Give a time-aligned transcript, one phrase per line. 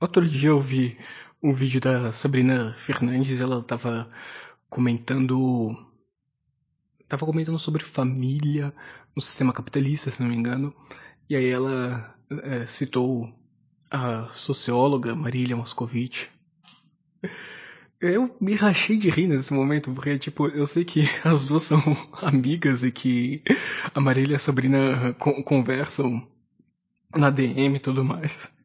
[0.00, 0.96] Outro dia eu vi
[1.42, 4.08] um vídeo da Sabrina Fernandes, ela tava
[4.68, 5.76] comentando.
[7.08, 8.72] Tava comentando sobre família
[9.16, 10.72] no sistema capitalista, se não me engano.
[11.28, 13.28] E aí ela é, citou
[13.90, 16.26] a socióloga Marília Moscovitch.
[18.00, 21.82] Eu me rachei de rir nesse momento, porque, tipo, eu sei que as duas são
[22.22, 23.42] amigas e que
[23.92, 25.12] a Marília e a Sabrina
[25.44, 26.24] conversam
[27.16, 28.56] na DM e tudo mais.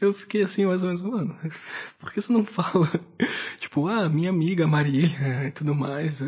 [0.00, 1.36] Eu fiquei assim, mais ou menos, mano,
[1.98, 2.88] por que você não fala?
[3.58, 6.20] Tipo, ah, minha amiga Marília e tudo mais.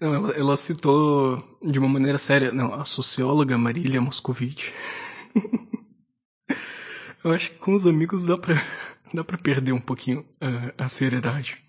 [0.00, 4.72] Não, ela, ela citou de uma maneira séria, não, a socióloga Marília Moscovitch.
[7.22, 8.54] Eu acho que com os amigos dá pra,
[9.12, 11.62] dá pra perder um pouquinho a, a seriedade.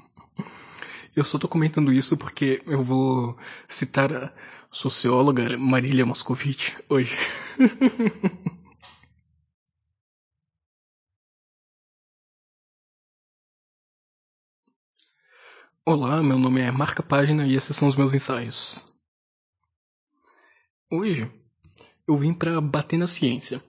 [1.16, 3.36] Eu só tô comentando isso porque eu vou
[3.68, 4.32] citar a
[4.70, 7.18] socióloga Marília Moscovitch hoje.
[15.90, 18.86] Olá, meu nome é Marca Página e esses são os meus ensaios.
[20.92, 21.32] Hoje
[22.06, 23.64] eu vim para bater na ciência.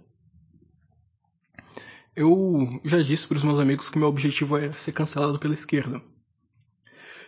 [2.17, 6.03] Eu já disse para os meus amigos que meu objetivo é ser cancelado pela esquerda.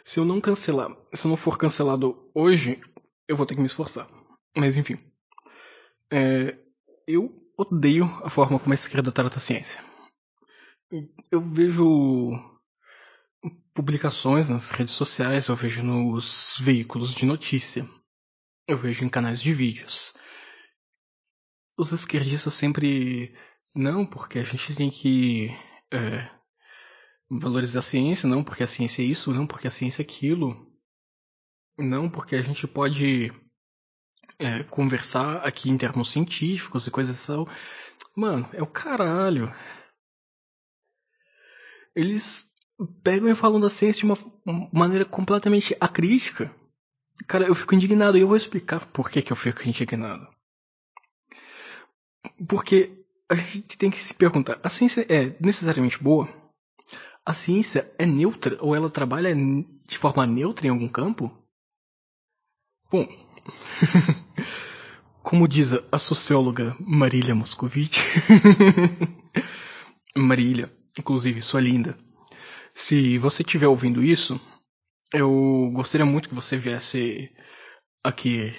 [0.04, 2.80] Se eu não cancelar, se eu não for cancelado hoje,
[3.28, 4.08] eu vou ter que me esforçar.
[4.58, 4.98] Mas enfim.
[6.10, 6.58] É,
[7.06, 9.84] eu odeio a forma como a esquerda trata a ciência.
[11.30, 12.32] Eu vejo
[13.80, 17.88] publicações nas redes sociais, eu vejo nos veículos de notícia,
[18.68, 20.12] eu vejo em canais de vídeos.
[21.78, 23.34] Os esquerdistas sempre.
[23.74, 25.48] Não, porque a gente tem que
[25.90, 26.28] é,
[27.30, 30.70] valorizar a ciência, não porque a ciência é isso, não porque a ciência é aquilo.
[31.78, 33.32] Não porque a gente pode
[34.38, 37.46] é, conversar aqui em termos científicos e coisas assim.
[38.14, 39.50] Mano, é o caralho.
[41.96, 42.49] Eles
[42.86, 46.54] pegam e falam da ciência de uma maneira completamente acrítica.
[47.26, 50.26] Cara, eu fico indignado e eu vou explicar por que, que eu fico indignado.
[52.48, 56.28] Porque a gente tem que se perguntar: a ciência é necessariamente boa?
[57.24, 61.30] A ciência é neutra ou ela trabalha de forma neutra em algum campo?
[62.90, 63.06] Bom,
[65.22, 67.98] como diz a socióloga Marília Moscovitch,
[70.16, 71.96] Marília, inclusive, sua linda.
[72.74, 74.40] Se você estiver ouvindo isso,
[75.12, 77.30] eu gostaria muito que você viesse
[78.02, 78.54] aqui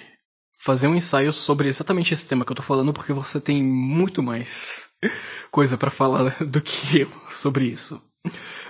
[0.58, 4.22] fazer um ensaio sobre exatamente esse tema que eu tô falando, porque você tem muito
[4.22, 4.88] mais
[5.50, 8.00] coisa para falar do que eu sobre isso.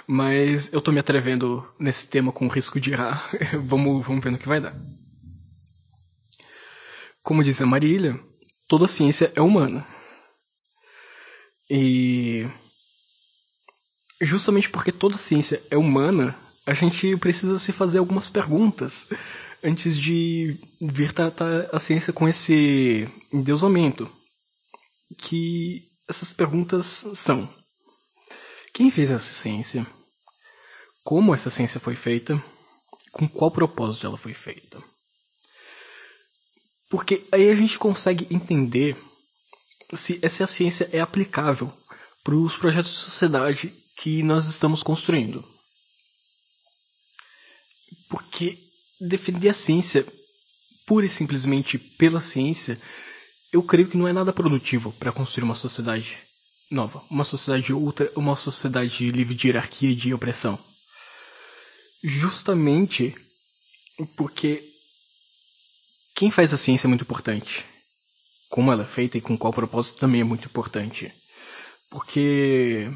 [0.07, 3.31] Mas eu tô me atrevendo nesse tema com risco de errar.
[3.63, 4.75] vamos, vamos ver no que vai dar.
[7.23, 8.19] Como diz a Marília,
[8.67, 9.87] toda ciência é humana.
[11.71, 12.47] E
[14.25, 19.09] justamente porque toda ciência é humana, a gente precisa se fazer algumas perguntas
[19.63, 24.11] antes de vir tratar a ciência com esse endeusamento.
[25.19, 27.53] Que essas perguntas são:
[28.73, 29.87] quem fez essa ciência?
[31.03, 32.43] Como essa ciência foi feita?
[33.11, 34.83] Com qual propósito ela foi feita?
[36.89, 38.97] Porque aí a gente consegue entender
[39.93, 41.73] se essa ciência é aplicável
[42.23, 45.49] para os projetos de sociedade que nós estamos construindo.
[48.09, 48.59] Porque
[49.01, 50.05] defender a ciência
[50.85, 52.81] pura e simplesmente pela ciência,
[53.53, 56.19] eu creio que não é nada produtivo para construir uma sociedade
[56.69, 60.59] nova, uma sociedade outra, uma sociedade livre de hierarquia e de opressão.
[62.03, 63.15] Justamente
[64.17, 64.69] porque
[66.13, 67.65] quem faz a ciência é muito importante.
[68.49, 71.15] Como ela é feita e com qual propósito também é muito importante.
[71.89, 72.91] Porque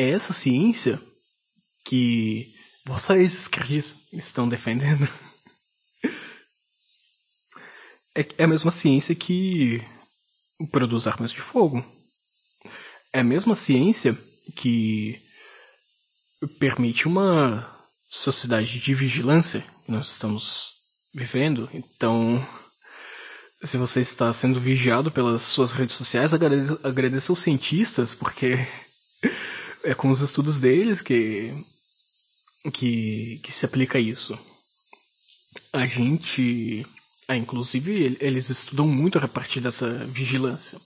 [0.00, 0.98] é essa ciência
[1.84, 2.54] que
[2.86, 5.06] vocês, Cris, estão defendendo.
[8.12, 9.80] É, é a mesma ciência que
[10.72, 11.78] produz armas de fogo.
[13.12, 14.18] É a mesma ciência
[14.56, 15.22] que
[16.58, 17.64] permite uma
[18.08, 20.72] sociedade de vigilância que nós estamos
[21.14, 21.70] vivendo.
[21.72, 22.44] Então,
[23.62, 28.58] se você está sendo vigiado pelas suas redes sociais, agradeça, agradeça aos cientistas, porque
[29.82, 31.64] é com os estudos deles que,
[32.72, 34.38] que, que se aplica isso.
[35.72, 36.86] A gente.
[37.28, 40.80] Ah, inclusive, eles estudam muito a partir dessa vigilância.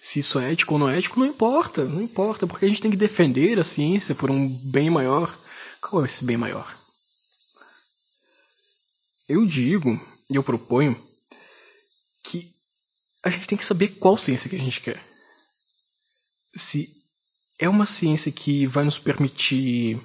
[0.00, 2.80] Se isso é ético ou não é ético, não importa, não importa, porque a gente
[2.80, 5.36] tem que defender a ciência por um bem maior.
[5.80, 6.76] Qual é esse bem maior?
[9.28, 11.00] Eu digo, e eu proponho,
[12.22, 12.54] que
[13.22, 15.04] a gente tem que saber qual ciência que a gente quer.
[16.54, 17.01] Se
[17.62, 20.00] é uma ciência que vai nos permitir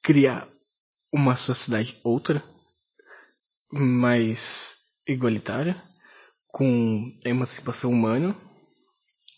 [0.00, 0.48] criar
[1.12, 2.40] uma sociedade outra,
[3.72, 5.74] mais igualitária,
[6.46, 8.36] com emancipação humana,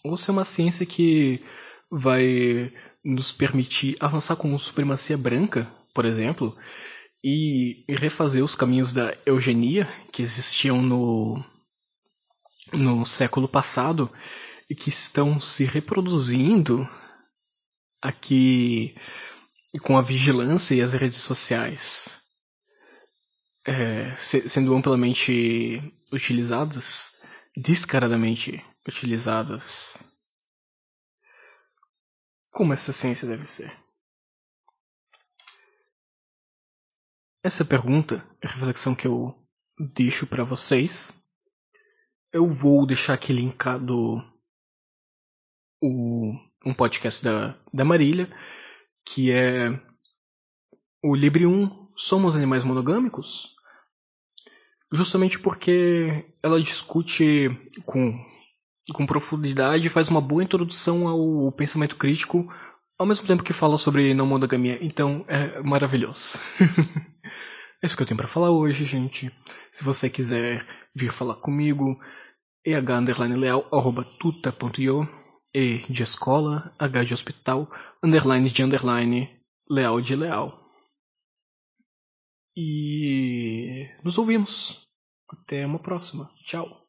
[0.05, 1.43] ou se é uma ciência que
[1.91, 2.71] vai
[3.03, 5.65] nos permitir avançar com supremacia branca,
[5.95, 6.55] por exemplo,
[7.25, 11.43] e refazer os caminhos da eugenia que existiam no,
[12.75, 14.13] no século passado
[14.69, 16.87] e que estão se reproduzindo
[18.01, 18.95] aqui
[19.83, 22.25] com a vigilância e as redes sociais
[23.67, 25.81] é, sendo amplamente
[26.13, 27.13] utilizadas,
[27.57, 30.13] descaradamente utilizadas.
[32.51, 33.75] Como essa ciência deve ser?
[37.43, 39.35] Essa pergunta a reflexão que eu
[39.79, 41.13] deixo para vocês.
[42.33, 44.23] Eu vou deixar aqui linkado
[45.85, 46.33] o,
[46.65, 48.29] um podcast da, da Marília,
[49.05, 49.79] que é
[51.03, 53.55] o Libre 1 Somos Animais Monogâmicos?
[54.91, 57.51] Justamente porque ela discute
[57.85, 58.19] com,
[58.95, 62.51] com profundidade e faz uma boa introdução ao pensamento crítico,
[62.99, 64.79] ao mesmo tempo que fala sobre não monogamia.
[64.81, 66.41] Então é maravilhoso.
[67.83, 69.31] é isso que eu tenho para falar hoje, gente.
[69.71, 71.99] Se você quiser vir falar comigo,
[72.65, 75.24] eh_leal@tuta.io
[75.55, 77.71] e de escola, h de hospital,
[78.03, 79.31] underline de underline,
[79.71, 80.61] leal de leal.
[82.57, 84.87] E nos ouvimos.
[85.29, 86.31] Até uma próxima.
[86.45, 86.84] Tchau.